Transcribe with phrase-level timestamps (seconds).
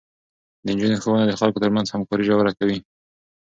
[0.65, 2.79] د نجونو ښوونه د خلکو ترمنځ همکاري ژوره کوي.